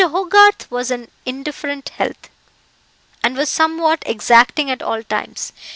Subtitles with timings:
[0.09, 2.31] Hogarth was in indifferent health,
[3.21, 5.53] and was somewhat exacting at all times.